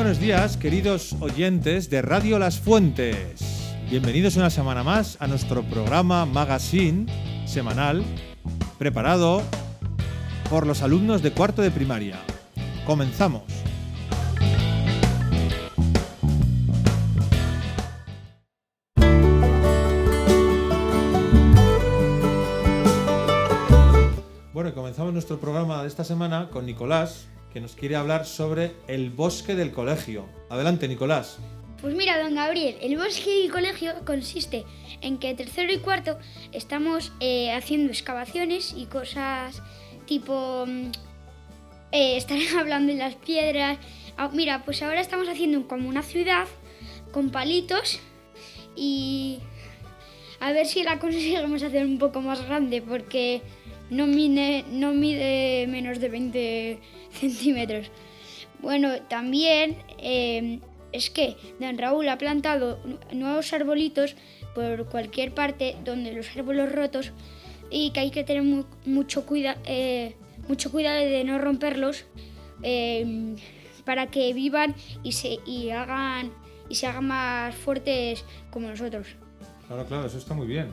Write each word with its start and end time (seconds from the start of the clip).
buenos 0.00 0.18
días, 0.18 0.56
queridos 0.56 1.14
oyentes 1.20 1.90
de 1.90 2.00
Radio 2.00 2.38
Las 2.38 2.58
Fuentes. 2.58 3.74
Bienvenidos 3.90 4.34
una 4.36 4.48
semana 4.48 4.82
más 4.82 5.18
a 5.20 5.26
nuestro 5.26 5.62
programa 5.62 6.24
Magazine 6.24 7.04
semanal 7.46 8.02
preparado 8.78 9.42
por 10.48 10.66
los 10.66 10.80
alumnos 10.80 11.20
de 11.20 11.32
cuarto 11.32 11.60
de 11.60 11.70
primaria. 11.70 12.18
Comenzamos. 12.86 13.42
Bueno, 24.54 24.72
comenzamos 24.74 25.12
nuestro 25.12 25.38
programa 25.38 25.82
de 25.82 25.88
esta 25.88 26.04
semana 26.04 26.48
con 26.50 26.64
Nicolás, 26.64 27.28
que 27.52 27.60
nos 27.60 27.74
quiere 27.74 27.96
hablar 27.96 28.26
sobre 28.26 28.72
el 28.86 29.10
bosque 29.10 29.54
del 29.54 29.72
colegio. 29.72 30.26
Adelante, 30.48 30.88
Nicolás. 30.88 31.38
Pues 31.80 31.94
mira, 31.94 32.22
don 32.22 32.34
Gabriel, 32.34 32.76
el 32.82 32.96
bosque 32.96 33.30
del 33.42 33.50
colegio 33.50 33.92
consiste 34.04 34.64
en 35.00 35.18
que 35.18 35.34
tercero 35.34 35.72
y 35.72 35.78
cuarto 35.78 36.18
estamos 36.52 37.12
eh, 37.20 37.52
haciendo 37.52 37.90
excavaciones 37.90 38.74
y 38.76 38.86
cosas 38.86 39.62
tipo... 40.06 40.66
mm, 40.66 40.90
eh, 41.92 42.24
hablando 42.58 42.92
de 42.92 42.98
las 42.98 43.14
piedras. 43.14 43.78
Ah, 44.16 44.30
mira, 44.32 44.62
pues 44.64 44.82
ahora 44.82 45.00
estamos 45.00 45.28
haciendo 45.28 45.66
como 45.66 45.88
una 45.88 46.02
ciudad 46.02 46.46
con 47.12 47.30
palitos 47.30 48.00
y 48.76 49.40
a 50.40 50.52
ver 50.52 50.66
si 50.66 50.82
la 50.82 50.98
conseguimos 51.00 51.62
hacer 51.62 51.84
un 51.84 51.98
poco 51.98 52.20
más 52.20 52.44
grande 52.46 52.82
porque 52.82 53.42
no 53.90 54.06
mide, 54.06 54.64
no 54.70 54.92
mide 54.94 55.66
menos 55.68 55.98
de 56.00 56.08
20 56.08 56.78
centímetros. 57.12 57.90
Bueno, 58.60 59.00
también 59.08 59.76
eh, 59.98 60.60
es 60.92 61.10
que 61.10 61.36
don 61.58 61.78
Raúl 61.78 62.08
ha 62.08 62.18
plantado 62.18 62.78
nu- 62.84 62.98
nuevos 63.12 63.52
arbolitos 63.52 64.16
por 64.54 64.86
cualquier 64.88 65.32
parte 65.34 65.76
donde 65.84 66.12
los 66.12 66.28
árboles 66.36 66.70
rotos 66.72 67.12
y 67.70 67.90
que 67.92 68.00
hay 68.00 68.10
que 68.10 68.24
tener 68.24 68.42
mu- 68.42 68.64
mucho, 68.84 69.24
cuida, 69.26 69.56
eh, 69.64 70.14
mucho 70.48 70.70
cuidado 70.70 70.98
de 71.04 71.24
no 71.24 71.38
romperlos 71.38 72.04
eh, 72.62 73.34
para 73.84 74.08
que 74.08 74.32
vivan 74.34 74.74
y 75.02 75.12
se, 75.12 75.38
y 75.46 75.70
hagan, 75.70 76.30
y 76.68 76.74
se 76.74 76.86
hagan 76.86 77.06
más 77.06 77.54
fuertes 77.54 78.24
como 78.50 78.68
nosotros. 78.68 79.06
Claro, 79.68 79.86
claro, 79.86 80.06
eso 80.06 80.18
está 80.18 80.34
muy 80.34 80.46
bien. 80.46 80.68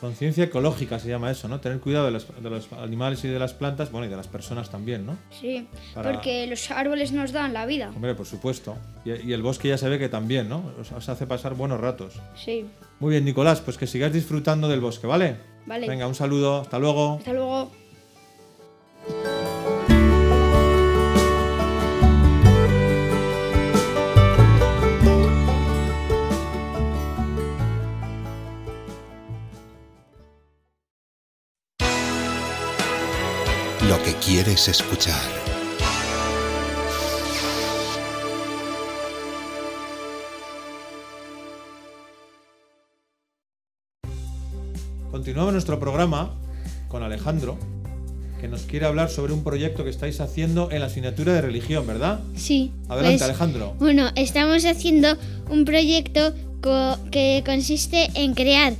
Conciencia 0.00 0.44
ecológica 0.44 0.98
se 0.98 1.08
llama 1.08 1.30
eso, 1.30 1.46
¿no? 1.48 1.60
Tener 1.60 1.78
cuidado 1.80 2.06
de 2.06 2.10
los, 2.12 2.26
de 2.42 2.48
los 2.50 2.72
animales 2.72 3.22
y 3.24 3.28
de 3.28 3.38
las 3.38 3.52
plantas, 3.52 3.90
bueno, 3.92 4.06
y 4.06 4.10
de 4.10 4.16
las 4.16 4.28
personas 4.28 4.70
también, 4.70 5.04
¿no? 5.04 5.18
Sí, 5.30 5.66
Para- 5.94 6.12
porque 6.12 6.46
los 6.46 6.70
árboles 6.70 7.12
nos 7.12 7.32
dan 7.32 7.52
la 7.52 7.66
vida. 7.66 7.90
Hombre, 7.94 8.14
por 8.14 8.26
supuesto. 8.26 8.76
Y, 9.04 9.10
y 9.28 9.32
el 9.34 9.42
bosque 9.42 9.68
ya 9.68 9.76
se 9.78 9.88
ve 9.88 9.98
que 9.98 10.08
también, 10.08 10.48
¿no? 10.48 10.72
Os, 10.80 11.08
hace 11.08 11.26
pasar 11.26 11.54
buenos 11.54 11.80
ratos. 11.80 12.14
Sí, 12.34 12.64
Muy 12.98 13.10
bien, 13.10 13.24
Nicolás, 13.24 13.60
pues 13.60 13.76
que 13.76 13.86
sigáis 13.86 14.12
disfrutando 14.12 14.68
del 14.68 14.80
bosque, 14.80 15.06
¿vale? 15.06 15.36
vale. 15.66 15.86
Venga, 15.88 16.06
un 16.06 16.14
saludo, 16.14 16.62
hasta 16.62 16.78
luego. 16.78 17.16
Hasta 17.18 17.32
luego. 17.32 17.70
Que 34.10 34.16
quieres 34.16 34.66
escuchar. 34.66 35.22
Continuamos 45.10 45.52
nuestro 45.52 45.78
programa 45.80 46.34
con 46.88 47.02
Alejandro, 47.02 47.58
que 48.40 48.48
nos 48.48 48.62
quiere 48.62 48.86
hablar 48.86 49.10
sobre 49.10 49.32
un 49.32 49.42
proyecto 49.42 49.84
que 49.84 49.90
estáis 49.90 50.20
haciendo 50.20 50.70
en 50.70 50.80
la 50.80 50.86
asignatura 50.86 51.32
de 51.34 51.40
religión, 51.42 51.86
¿verdad? 51.86 52.20
Sí. 52.36 52.72
Adelante, 52.88 53.18
pues, 53.18 53.22
Alejandro. 53.30 53.74
Bueno, 53.78 54.10
estamos 54.14 54.64
haciendo 54.64 55.16
un 55.50 55.64
proyecto 55.64 56.32
co- 56.62 56.96
que 57.10 57.42
consiste 57.44 58.08
en 58.14 58.34
crear 58.34 58.74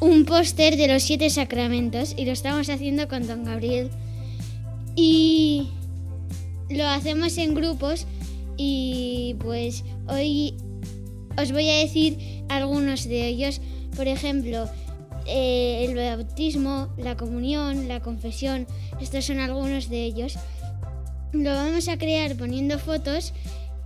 un 0.00 0.24
póster 0.24 0.76
de 0.76 0.88
los 0.88 1.02
siete 1.02 1.30
sacramentos 1.30 2.14
y 2.16 2.24
lo 2.24 2.32
estamos 2.32 2.68
haciendo 2.68 3.06
con 3.08 3.26
Don 3.26 3.44
Gabriel. 3.44 3.90
Y 5.02 5.66
lo 6.68 6.86
hacemos 6.86 7.38
en 7.38 7.54
grupos 7.54 8.06
y 8.58 9.34
pues 9.40 9.82
hoy 10.08 10.54
os 11.38 11.52
voy 11.52 11.70
a 11.70 11.78
decir 11.78 12.44
algunos 12.50 13.08
de 13.08 13.26
ellos. 13.26 13.62
Por 13.96 14.08
ejemplo, 14.08 14.68
eh, 15.26 15.86
el 15.88 15.96
bautismo, 15.96 16.90
la 16.98 17.16
comunión, 17.16 17.88
la 17.88 18.00
confesión. 18.00 18.66
Estos 19.00 19.24
son 19.24 19.38
algunos 19.38 19.88
de 19.88 20.04
ellos. 20.04 20.34
Lo 21.32 21.54
vamos 21.54 21.88
a 21.88 21.96
crear 21.96 22.36
poniendo 22.36 22.78
fotos 22.78 23.32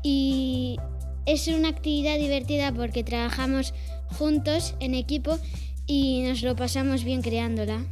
y 0.02 0.78
es 1.26 1.46
una 1.46 1.68
actividad 1.68 2.18
divertida 2.18 2.72
porque 2.72 3.04
trabajamos 3.04 3.72
juntos 4.18 4.74
en 4.80 4.96
equipo 4.96 5.38
y 5.86 6.22
nos 6.22 6.42
lo 6.42 6.56
pasamos 6.56 7.04
bien 7.04 7.22
creándola. 7.22 7.84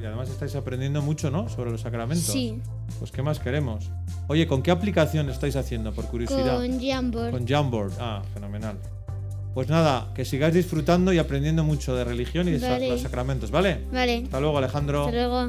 Y 0.00 0.06
además 0.06 0.30
estáis 0.30 0.54
aprendiendo 0.54 1.02
mucho, 1.02 1.30
¿no? 1.30 1.48
Sobre 1.48 1.70
los 1.70 1.80
sacramentos. 1.82 2.24
Sí, 2.26 2.58
Pues, 2.98 3.10
¿qué 3.12 3.22
más 3.22 3.38
queremos? 3.38 3.90
Oye, 4.28 4.46
¿con 4.46 4.62
qué 4.62 4.70
aplicación 4.70 5.28
estáis 5.30 5.56
haciendo, 5.56 5.92
por 5.92 6.06
curiosidad? 6.06 6.56
con 6.58 6.80
Jamboard. 6.80 7.30
Con 7.32 7.46
Jamboard. 7.46 7.92
Ah, 8.00 8.22
fenomenal. 8.34 8.76
Pues 9.54 9.68
nada, 9.68 10.12
que 10.14 10.24
sigáis 10.24 10.54
disfrutando 10.54 11.12
y 11.12 11.18
aprendiendo 11.18 11.64
mucho 11.64 11.94
de 11.96 12.04
religión 12.04 12.46
y 12.48 12.52
de 12.52 12.68
Vale. 12.68 12.88
los 12.88 13.00
sacramentos, 13.00 13.50
¿vale? 13.50 13.84
Vale, 13.92 14.22
Hasta 14.24 14.40
luego, 14.40 14.58
Alejandro. 14.58 15.00
hasta 15.06 15.12
luego. 15.12 15.48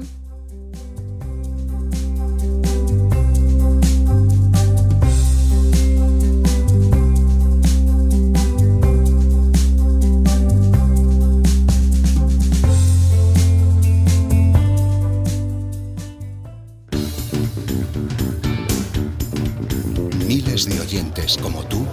Miles 20.51 20.67
de 20.67 20.81
oyentes 20.81 21.38
como 21.38 21.63
tú 21.63 21.88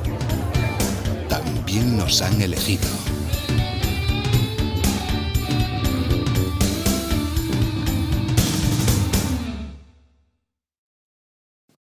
también 1.29 1.97
nos 1.97 2.21
han 2.23 2.43
elegido. 2.43 2.89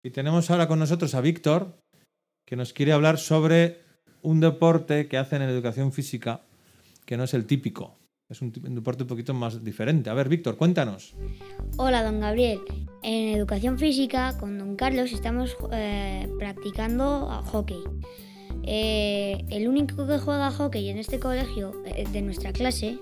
Y 0.04 0.10
tenemos 0.10 0.52
ahora 0.52 0.68
con 0.68 0.80
nosotros 0.80 1.16
a 1.16 1.22
Víctor, 1.22 1.80
que 2.46 2.58
nos 2.58 2.74
quiere 2.74 2.92
hablar 2.92 3.18
sobre 3.18 3.80
un 4.22 4.42
deporte 4.42 5.08
que 5.08 5.18
hacen 5.18 5.42
en 5.42 5.50
educación 5.50 5.94
física, 5.94 6.42
que 7.06 7.16
no 7.16 7.24
es 7.24 7.34
el 7.34 7.46
típico. 7.46 7.96
Es 8.30 8.42
un, 8.42 8.52
un 8.68 8.76
deporte 8.76 9.04
un 9.04 9.08
poquito 9.08 9.34
más 9.34 9.64
diferente. 9.64 10.10
A 10.10 10.14
ver, 10.14 10.28
Víctor, 10.28 10.58
cuéntanos. 10.58 11.16
Hola, 11.78 12.04
don 12.04 12.20
Gabriel. 12.20 12.60
En 13.04 13.36
educación 13.36 13.78
física, 13.78 14.38
con 14.38 14.58
don 14.58 14.76
Carlos, 14.76 15.12
estamos 15.14 15.56
eh, 15.72 16.28
practicando 16.40 17.30
a 17.32 17.42
hockey. 17.44 17.80
Eh, 18.64 19.46
el 19.50 19.68
único 19.68 20.06
que 20.08 20.18
juega 20.18 20.48
a 20.48 20.52
hockey 20.52 20.90
en 20.90 20.98
este 20.98 21.20
colegio 21.20 21.72
eh, 21.86 22.06
de 22.12 22.22
nuestra 22.22 22.52
clase 22.52 22.98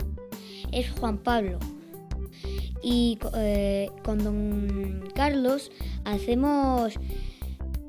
es 0.71 0.91
Juan 0.99 1.17
Pablo. 1.17 1.57
Y 2.83 3.17
co- 3.19 3.31
con 4.03 4.23
don 4.23 5.03
Carlos 5.15 5.71
hacemos 6.03 6.93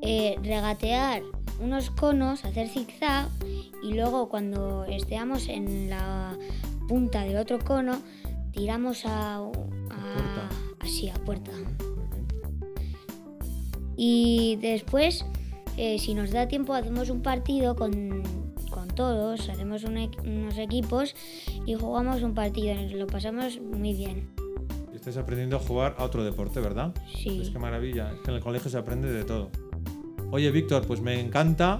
regatear 0.01 1.21
unos 1.59 1.91
conos, 1.91 2.45
hacer 2.45 2.67
zigzag 2.69 3.27
y 3.83 3.93
luego 3.93 4.27
cuando 4.29 4.85
estemos 4.85 5.47
en 5.49 5.89
la 5.89 6.35
punta 6.87 7.23
del 7.25 7.37
otro 7.37 7.59
cono 7.59 7.99
tiramos 8.51 9.03
a, 9.05 9.39
puerta. 9.51 10.49
a 10.81 10.85
así 10.85 11.09
a 11.09 11.13
puerta. 11.15 11.51
Y 13.97 14.57
después, 14.61 15.25
eh, 15.75 15.97
si 15.99 16.13
nos 16.13 16.31
da 16.31 16.47
tiempo, 16.47 16.73
hacemos 16.73 17.09
un 17.09 17.21
partido 17.21 17.75
con, 17.75 18.23
con 18.69 18.87
todos, 18.89 19.49
hacemos 19.49 19.83
un 19.83 19.97
unos 20.23 20.57
equipos 20.57 21.15
y 21.65 21.73
jugamos 21.73 22.21
un 22.21 22.33
partido. 22.33 22.75
Nos 22.75 22.93
lo 22.93 23.07
pasamos 23.07 23.59
muy 23.59 23.93
bien. 23.93 24.29
Estáis 24.93 25.17
aprendiendo 25.17 25.55
a 25.55 25.59
jugar 25.59 25.95
a 25.97 26.03
otro 26.03 26.23
deporte, 26.23 26.59
¿verdad? 26.59 26.93
Sí. 27.15 27.39
Es 27.41 27.49
que 27.49 27.59
maravilla. 27.59 28.11
Es 28.13 28.19
que 28.21 28.31
en 28.31 28.37
el 28.37 28.43
colegio 28.43 28.69
se 28.69 28.77
aprende 28.77 29.11
de 29.11 29.23
todo. 29.23 29.49
Oye, 30.31 30.51
Víctor, 30.51 30.85
pues 30.85 31.01
me 31.01 31.19
encanta 31.19 31.77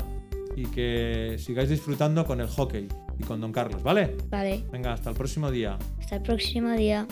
y 0.55 0.63
que 0.65 1.35
sigáis 1.37 1.69
disfrutando 1.69 2.25
con 2.25 2.41
el 2.41 2.47
hockey 2.47 2.87
y 3.19 3.23
con 3.23 3.41
Don 3.41 3.51
Carlos, 3.51 3.83
¿vale? 3.83 4.15
Vale, 4.29 4.63
Venga, 4.71 4.93
hasta 4.93 5.09
el 5.11 5.15
próximo 5.15 5.51
día. 5.51 5.77
hasta 5.99 6.15
el 6.15 6.21
próximo 6.23 6.71
día. 6.71 7.05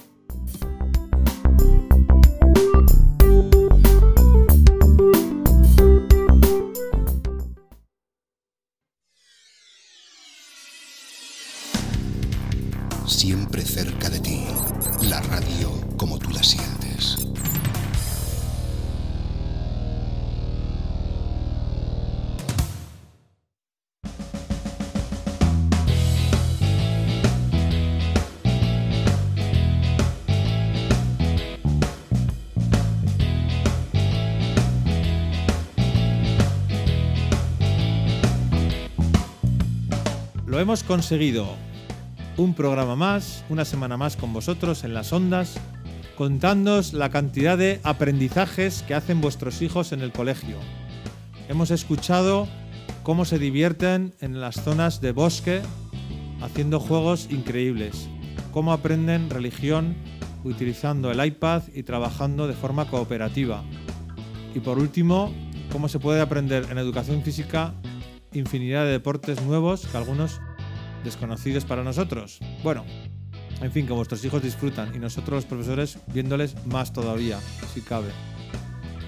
Cerca 13.66 14.10
de 14.10 14.20
ti. 14.20 14.46
La 15.10 15.22
radio 15.22 15.72
como 15.98 16.18
tú 16.20 16.30
la 16.30 16.44
sientes. 16.44 17.18
Lo 40.46 40.62
hemos 40.62 40.84
conseguido. 40.84 41.75
Un 42.38 42.54
programa 42.54 42.98
más, 42.98 43.46
una 43.48 43.64
semana 43.64 43.96
más 43.96 44.18
con 44.18 44.34
vosotros 44.34 44.84
en 44.84 44.94
las 44.94 45.14
ondas, 45.14 45.56
contándoos 46.18 46.92
la 46.92 47.10
cantidad 47.10 47.58
de 47.58 47.80
aprendizajes 47.84 48.84
que 48.84 48.94
hacen 48.94 49.22
vuestros 49.22 49.62
hijos 49.62 49.94
en 49.94 50.02
el 50.02 50.12
colegio. 50.12 50.58
Hemos 51.48 51.72
escuchado 51.72 52.50
cómo 53.04 53.24
se 53.24 53.40
divierten 53.40 54.14
en 54.20 54.42
las 54.42 54.56
zonas 54.56 55.00
de 55.00 55.14
bosque 55.14 55.62
haciendo 56.42 56.82
juegos 56.82 57.30
increíbles, 57.32 58.10
cómo 58.52 58.74
aprenden 58.74 59.30
religión 59.30 59.96
utilizando 60.44 61.12
el 61.12 61.26
iPad 61.26 61.64
y 61.74 61.84
trabajando 61.84 62.50
de 62.50 62.54
forma 62.54 62.90
cooperativa. 62.90 63.64
Y 64.54 64.60
por 64.60 64.78
último, 64.78 65.34
cómo 65.72 65.88
se 65.88 66.00
puede 66.00 66.20
aprender 66.20 66.68
en 66.70 66.80
educación 66.80 67.24
física 67.24 67.74
infinidad 68.34 68.84
de 68.84 68.92
deportes 68.92 69.42
nuevos 69.42 69.88
que 69.88 69.98
algunos 69.98 70.42
desconocidos 71.06 71.64
para 71.64 71.84
nosotros. 71.84 72.40
Bueno, 72.64 72.84
en 73.62 73.72
fin, 73.72 73.88
que 73.88 73.94
vuestros 73.94 74.24
hijos 74.26 74.44
disfrutan 74.44 74.94
y 74.94 75.00
nosotros 75.00 75.36
los 75.36 75.46
profesores 75.46 76.00
viéndoles 76.08 76.56
más 76.66 76.92
todavía, 76.92 77.40
si 77.74 77.82
cabe. 77.82 78.10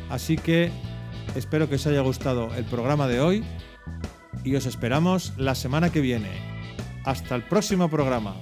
Así 0.10 0.38
que 0.38 0.72
espero 1.36 1.68
que 1.68 1.76
os 1.76 1.88
haya 1.88 2.02
gustado 2.02 2.56
el 2.56 2.64
programa 2.64 3.08
de 3.08 3.20
hoy 3.20 3.44
y 4.46 4.56
os 4.56 4.66
esperamos 4.66 5.34
la 5.38 5.56
semana 5.56 5.92
que 5.92 6.00
viene. 6.00 6.30
Hasta 7.04 7.36
el 7.36 7.44
próximo 7.44 7.90
programa. 7.90 8.36